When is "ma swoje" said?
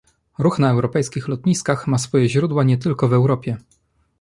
1.87-2.29